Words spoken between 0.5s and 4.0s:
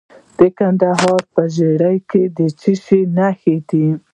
کندهار په ژیړۍ کې د څه شي نښې دي؟